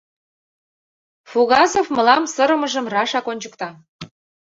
—Фугасов 1.29 1.87
мылам 1.95 2.23
сырымыжым 2.33 2.85
рашак 2.93 3.25
ончыкта. 3.31 3.69